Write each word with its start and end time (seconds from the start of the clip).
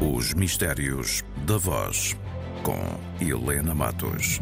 Os 0.00 0.32
Mistérios 0.32 1.24
da 1.44 1.56
Voz, 1.56 2.16
com 2.62 2.78
Helena 3.20 3.74
Matos. 3.74 4.38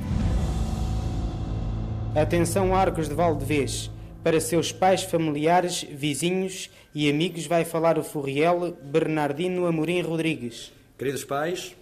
Atenção, 2.14 2.74
Arcos 2.74 3.08
de 3.08 3.14
Valdevez. 3.14 3.90
Para 4.22 4.38
seus 4.38 4.70
pais, 4.70 5.04
familiares, 5.04 5.82
vizinhos 5.82 6.68
e 6.94 7.08
amigos, 7.08 7.46
vai 7.46 7.64
falar 7.64 7.96
o 7.96 8.04
Furriel 8.04 8.76
Bernardino 8.82 9.64
Amorim 9.64 10.02
Rodrigues. 10.02 10.74
Queridos 10.98 11.24
pais, 11.24 11.74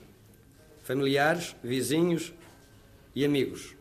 familiares, 0.85 1.57
vizinhos 1.61 2.33
e 3.13 3.25
amigos, 3.25 3.75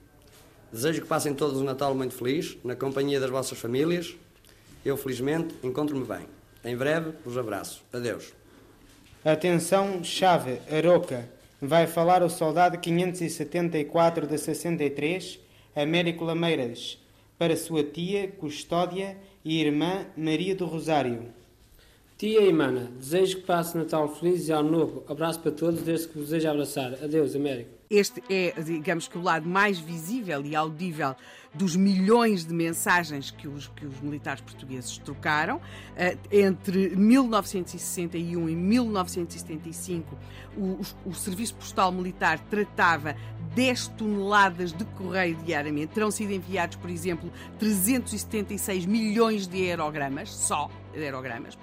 desejo 0.71 1.03
que 1.03 1.07
passem 1.07 1.35
todos 1.35 1.61
um 1.61 1.63
Natal 1.63 1.93
muito 1.93 2.15
feliz, 2.15 2.57
na 2.63 2.75
companhia 2.75 3.19
das 3.19 3.29
vossas 3.29 3.59
famílias. 3.59 4.15
Eu, 4.83 4.97
felizmente, 4.97 5.53
encontro-me 5.61 6.03
bem. 6.03 6.25
Em 6.65 6.75
breve, 6.75 7.13
vos 7.23 7.37
abraço. 7.37 7.83
Adeus. 7.93 8.33
Atenção, 9.25 10.03
Chave, 10.03 10.59
Aroca. 10.69 11.29
Vai 11.61 11.87
falar 11.87 12.21
o 12.23 12.29
soldado 12.29 12.77
574 12.77 14.27
de 14.27 14.37
63, 14.37 15.39
Américo 15.73 16.25
Lameiras, 16.25 16.97
para 17.39 17.55
sua 17.55 17.85
tia, 17.85 18.27
custódia 18.27 19.15
e 19.45 19.61
irmã 19.61 20.05
Maria 20.17 20.53
do 20.53 20.65
Rosário. 20.65 21.27
Tia 22.17 22.41
e 22.41 22.53
mana, 22.53 22.91
desejo 22.99 23.37
que 23.37 23.43
passe 23.43 23.77
Natal 23.77 24.07
feliz 24.15 24.47
e 24.47 24.51
Ano 24.51 24.71
Novo. 24.71 25.03
Abraço 25.09 25.39
para 25.39 25.51
todos, 25.51 25.81
desde 25.81 26.07
que 26.07 26.19
vos 26.19 26.29
desejo 26.29 26.49
abraçar. 26.49 26.93
Adeus, 27.03 27.35
Américo. 27.35 27.71
Este 27.89 28.23
é, 28.29 28.53
digamos 28.61 29.07
que, 29.07 29.17
o 29.17 29.21
lado 29.21 29.47
mais 29.47 29.79
visível 29.79 30.43
e 30.45 30.55
audível 30.55 31.15
dos 31.53 31.75
milhões 31.75 32.45
de 32.45 32.53
mensagens 32.53 33.29
que 33.29 33.47
os, 33.47 33.67
que 33.67 33.85
os 33.85 33.99
militares 34.01 34.41
portugueses 34.41 34.97
trocaram. 34.97 35.57
Uh, 35.57 36.17
entre 36.31 36.95
1961 36.95 38.49
e 38.49 38.55
1975, 38.55 40.17
o, 40.57 40.79
o, 41.05 41.13
Serviço 41.13 41.55
Postal 41.55 41.91
Militar 41.91 42.39
tratava 42.49 43.15
10 43.53 43.89
toneladas 43.89 44.71
de 44.71 44.85
correio 44.85 45.35
diariamente. 45.43 45.93
Terão 45.93 46.09
sido 46.09 46.31
enviados, 46.31 46.77
por 46.77 46.89
exemplo, 46.89 47.31
376 47.59 48.85
milhões 48.85 49.45
de 49.45 49.69
aerogramas, 49.69 50.31
só 50.31 50.69
de 50.93 51.03
aerogramas. 51.03 51.57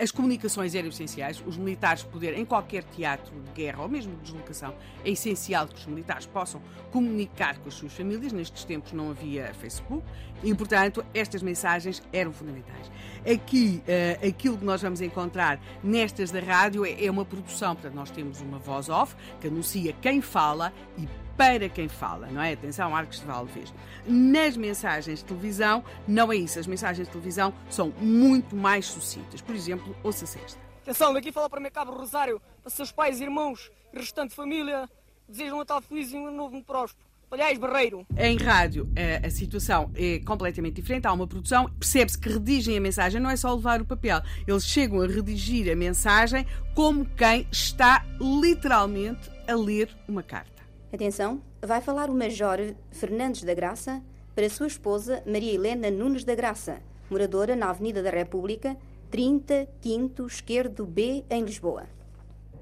As 0.00 0.10
comunicações 0.10 0.74
eram 0.74 0.88
essenciais. 0.88 1.42
Os 1.46 1.56
militares 1.56 2.02
poderem, 2.02 2.40
em 2.40 2.44
qualquer 2.44 2.84
teatro 2.84 3.34
de 3.40 3.50
guerra 3.52 3.82
ou 3.82 3.88
mesmo 3.88 4.14
de 4.16 4.22
deslocação, 4.22 4.74
é 5.04 5.10
essencial 5.10 5.66
que 5.66 5.76
os 5.76 5.86
militares 5.86 6.26
possam 6.26 6.60
comunicar 6.90 7.58
com 7.58 7.68
as 7.68 7.74
suas 7.74 7.92
famílias. 7.92 8.32
Nestes 8.32 8.64
tempos 8.64 8.92
não 8.92 9.10
havia 9.10 9.52
Facebook 9.54 10.04
e, 10.42 10.54
portanto, 10.54 11.04
estas 11.12 11.42
mensagens 11.42 12.02
eram 12.12 12.32
fundamentais. 12.32 12.90
Aqui, 13.30 13.82
uh, 13.82 14.26
aquilo 14.28 14.56
que 14.56 14.64
nós 14.64 14.82
vamos 14.82 15.00
encontrar 15.00 15.60
nestas 15.82 16.30
da 16.30 16.40
rádio 16.40 16.84
é, 16.84 17.04
é 17.04 17.10
uma 17.10 17.24
produção. 17.24 17.74
Portanto, 17.74 17.94
nós 17.94 18.10
temos 18.10 18.40
uma 18.40 18.58
voz 18.58 18.88
off 18.88 19.14
que 19.40 19.48
anuncia 19.48 19.92
quem 20.00 20.20
fala 20.20 20.72
e 20.96 21.08
para 21.38 21.68
quem 21.68 21.86
fala, 21.86 22.26
não 22.26 22.42
é? 22.42 22.52
Atenção, 22.52 22.94
Arcos 22.94 23.20
de 23.20 23.26
Valdevez. 23.26 23.72
Nas 24.04 24.56
mensagens 24.56 25.20
de 25.20 25.24
televisão, 25.24 25.84
não 26.06 26.32
é 26.32 26.36
isso. 26.36 26.58
As 26.58 26.66
mensagens 26.66 27.06
de 27.06 27.12
televisão 27.12 27.54
são 27.70 27.94
muito 28.00 28.56
mais 28.56 28.86
sucintas. 28.86 29.40
Por 29.40 29.54
exemplo, 29.54 29.96
ouça-se 30.02 30.36
esta. 30.40 30.60
Atenção, 30.82 31.14
daqui 31.14 31.30
fala 31.30 31.48
para 31.48 31.60
o 31.60 31.62
meu 31.62 31.70
cabo 31.70 31.92
Rosário, 31.92 32.42
para 32.60 32.70
seus 32.70 32.90
pais, 32.90 33.20
irmãos 33.20 33.70
e 33.94 33.98
restante 33.98 34.34
família. 34.34 34.90
Desejo 35.28 35.54
um 35.54 35.58
Natal 35.58 35.80
feliz 35.80 36.10
e 36.12 36.16
um 36.16 36.34
novo 36.34 36.60
próspero. 36.64 37.06
Aliás, 37.30 37.56
Barreiro. 37.58 38.06
Em 38.16 38.36
rádio, 38.36 38.88
a, 38.96 39.26
a, 39.26 39.30
situação 39.30 39.92
é 39.94 40.18
completamente 40.20 40.76
diferente. 40.76 41.06
Há 41.06 41.12
uma 41.12 41.26
produção, 41.26 41.70
percebe-se 41.78 42.18
que 42.18 42.30
redigem 42.30 42.76
a 42.76 42.80
mensagem, 42.80 43.20
não 43.20 43.30
é 43.30 43.36
só 43.36 43.54
levar 43.54 43.80
o 43.80 43.84
papel. 43.84 44.20
Eles 44.46 44.66
chegam 44.66 45.02
a 45.02 45.06
redigir 45.06 45.70
a 45.70 45.76
mensagem 45.76 46.46
como 46.74 47.04
quem 47.04 47.46
está 47.52 48.04
literalmente 48.18 49.30
a 49.46 49.54
ler 49.54 49.94
uma 50.08 50.22
carta. 50.22 50.57
Atenção, 50.90 51.42
vai 51.60 51.82
falar 51.82 52.08
o 52.08 52.14
Major 52.14 52.58
Fernandes 52.90 53.42
da 53.42 53.52
Graça 53.52 54.02
para 54.34 54.48
sua 54.48 54.66
esposa 54.66 55.22
Maria 55.26 55.52
Helena 55.52 55.90
Nunes 55.90 56.24
da 56.24 56.34
Graça, 56.34 56.80
moradora 57.10 57.54
na 57.54 57.68
Avenida 57.68 58.02
da 58.02 58.08
República, 58.08 58.74
30 59.10 59.68
Quinto 59.82 60.26
Esquerdo 60.26 60.86
B, 60.86 61.24
em 61.28 61.42
Lisboa. 61.42 61.84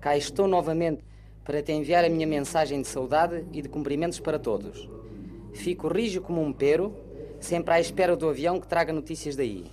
Cá 0.00 0.16
estou 0.16 0.48
novamente 0.48 1.04
para 1.44 1.62
te 1.62 1.70
enviar 1.70 2.04
a 2.04 2.08
minha 2.08 2.26
mensagem 2.26 2.82
de 2.82 2.88
saudade 2.88 3.46
e 3.52 3.62
de 3.62 3.68
cumprimentos 3.68 4.18
para 4.18 4.40
todos. 4.40 4.88
Fico 5.54 5.86
rijo 5.86 6.20
como 6.20 6.42
um 6.42 6.52
pero, 6.52 6.96
sempre 7.38 7.74
à 7.74 7.80
espera 7.80 8.16
do 8.16 8.28
avião 8.28 8.60
que 8.60 8.66
traga 8.66 8.92
notícias 8.92 9.36
daí. 9.36 9.70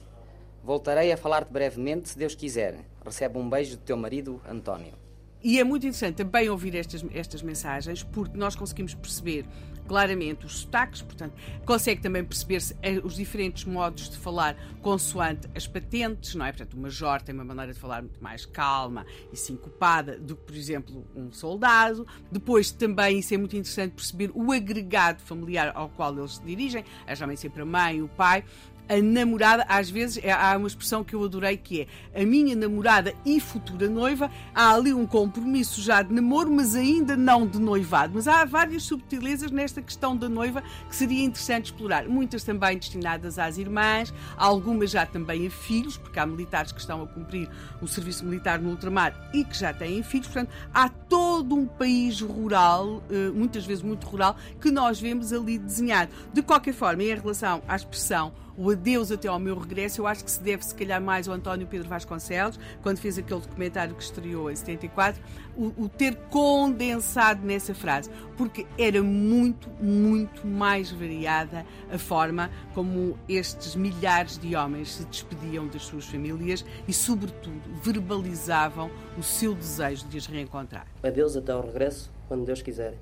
Voltarei 0.63 1.11
a 1.11 1.17
falar-te 1.17 1.51
brevemente, 1.51 2.09
se 2.09 2.17
Deus 2.19 2.35
quiser. 2.35 2.85
Recebe 3.03 3.39
um 3.39 3.50
beijo 3.50 3.77
do 3.77 3.83
teu 3.83 3.97
marido, 3.97 4.39
António. 4.47 5.02
E 5.43 5.59
é 5.59 5.63
muito 5.63 5.85
interessante 5.85 6.15
também 6.15 6.49
ouvir 6.49 6.73
estas, 6.75 7.03
estas 7.13 7.41
mensagens, 7.41 8.01
porque 8.01 8.37
nós 8.37 8.55
conseguimos 8.55 8.93
perceber 8.93 9.45
claramente 9.87 10.45
os 10.45 10.59
sotaques, 10.59 11.01
portanto, 11.01 11.33
consegue 11.65 12.01
também 12.01 12.23
perceber-se 12.23 12.75
eh, 12.81 12.99
os 13.03 13.15
diferentes 13.15 13.65
modos 13.65 14.09
de 14.09 14.17
falar 14.17 14.55
consoante 14.81 15.49
as 15.53 15.67
patentes, 15.67 16.35
não 16.35 16.45
é? 16.45 16.51
Portanto, 16.51 16.75
o 16.75 16.79
major 16.79 17.21
tem 17.21 17.35
uma 17.35 17.43
maneira 17.43 17.73
de 17.73 17.79
falar 17.79 18.01
muito 18.01 18.23
mais 18.23 18.45
calma 18.45 19.05
e 19.31 19.37
sincopada 19.37 20.17
do 20.17 20.35
que, 20.35 20.43
por 20.43 20.55
exemplo, 20.55 21.05
um 21.15 21.31
soldado. 21.31 22.07
Depois, 22.31 22.71
também, 22.71 23.19
isso 23.19 23.33
é 23.33 23.37
muito 23.37 23.55
interessante 23.57 23.91
perceber 23.91 24.31
o 24.33 24.51
agregado 24.51 25.21
familiar 25.21 25.71
ao 25.75 25.89
qual 25.89 26.17
eles 26.17 26.35
se 26.35 26.43
dirigem, 26.43 26.83
é 27.05 27.15
geralmente 27.15 27.41
sempre 27.41 27.61
a 27.61 27.65
mãe, 27.65 28.01
o 28.01 28.07
pai, 28.07 28.43
a 28.88 29.01
namorada, 29.01 29.66
às 29.67 29.89
vezes 29.89 30.23
é, 30.23 30.31
há 30.31 30.57
uma 30.57 30.67
expressão 30.67 31.03
que 31.03 31.16
eu 31.16 31.23
adorei 31.23 31.57
que 31.57 31.81
é 32.13 32.21
a 32.21 32.25
minha 32.25 32.55
namorada 32.55 33.13
e 33.25 33.39
futura 33.39 33.89
noiva. 33.89 34.29
Há 34.53 34.73
ali 34.73 34.94
um 34.94 35.05
compromisso 35.05 35.81
já 35.81 36.01
de 36.01 36.13
namoro, 36.13 36.51
mas 36.51 36.75
ainda 36.75 37.16
não 37.16 37.47
de 37.47 37.59
noivado. 37.59 38.13
Mas 38.16 38.27
há 38.27 38.44
várias 38.45 38.83
subtilezas 38.83 39.51
nesta 39.51 39.81
questão 39.81 40.16
da 40.16 40.27
noiva 40.27 40.61
que 40.89 40.95
seria 40.95 41.23
interessante 41.23 41.66
explorar. 41.66 42.07
Muitas 42.07 42.44
também 42.44 42.77
destinadas 42.77 43.39
às 43.39 43.57
irmãs, 43.57 44.13
algumas 44.38 44.91
já 44.91 45.05
também 45.05 45.47
a 45.47 45.51
filhos, 45.51 45.97
porque 45.97 46.19
há 46.19 46.25
militares 46.25 46.71
que 46.71 46.79
estão 46.79 47.01
a 47.01 47.07
cumprir 47.07 47.50
o 47.81 47.88
serviço 47.88 48.25
militar 48.25 48.59
no 48.59 48.69
ultramar 48.69 49.29
e 49.33 49.44
que 49.44 49.57
já 49.57 49.73
têm 49.73 50.03
filhos. 50.03 50.27
Portanto, 50.27 50.51
há 50.73 50.89
todo 50.89 51.55
um 51.55 51.65
país 51.65 52.19
rural, 52.21 53.01
eh, 53.09 53.31
muitas 53.33 53.65
vezes 53.65 53.83
muito 53.83 54.05
rural, 54.07 54.35
que 54.59 54.71
nós 54.71 55.00
vemos 55.00 55.31
ali 55.31 55.57
desenhado. 55.57 56.11
De 56.33 56.41
qualquer 56.41 56.73
forma, 56.73 57.03
em 57.03 57.15
relação 57.15 57.61
à 57.67 57.75
expressão 57.75 58.33
o 58.57 58.69
adeus 58.69 59.11
até 59.11 59.27
ao 59.27 59.39
meu 59.39 59.57
regresso, 59.57 60.01
eu 60.01 60.07
acho 60.07 60.23
que 60.23 60.31
se 60.31 60.41
deve, 60.41 60.63
se 60.63 60.75
calhar, 60.75 61.01
mais 61.01 61.27
ao 61.27 61.35
António 61.35 61.67
Pedro 61.67 61.87
Vasconcelos, 61.87 62.59
quando 62.81 62.97
fez 62.97 63.17
aquele 63.17 63.39
documentário 63.39 63.95
que 63.95 64.03
estreou 64.03 64.49
em 64.51 64.55
74, 64.55 65.21
o, 65.55 65.83
o 65.83 65.89
ter 65.89 66.15
condensado 66.29 67.45
nessa 67.45 67.73
frase, 67.73 68.09
porque 68.37 68.65
era 68.77 69.01
muito, 69.01 69.69
muito 69.81 70.45
mais 70.45 70.91
variada 70.91 71.65
a 71.91 71.97
forma 71.97 72.49
como 72.73 73.17
estes 73.27 73.75
milhares 73.75 74.37
de 74.37 74.55
homens 74.55 74.93
se 74.93 75.05
despediam 75.05 75.67
das 75.67 75.83
suas 75.83 76.05
famílias 76.05 76.65
e, 76.87 76.93
sobretudo, 76.93 77.61
verbalizavam 77.81 78.89
o 79.17 79.23
seu 79.23 79.53
desejo 79.53 80.07
de 80.07 80.17
as 80.17 80.25
reencontrar. 80.25 80.87
Adeus 81.03 81.35
até 81.35 81.51
ao 81.51 81.61
regresso, 81.61 82.11
quando 82.27 82.45
Deus 82.45 82.61
quiser. 82.61 82.95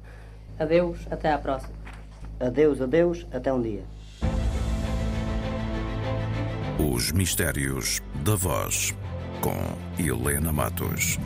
Adeus, 0.59 0.99
até 1.09 1.31
à 1.31 1.37
próxima. 1.37 1.73
Adeus, 2.39 2.81
adeus, 2.81 3.27
até 3.31 3.53
um 3.53 3.61
dia. 3.61 3.83
Os 6.83 7.11
Mistérios 7.11 8.01
da 8.23 8.35
Voz, 8.35 8.91
com 9.39 9.77
Helena 10.03 10.51
Matos. 10.51 11.19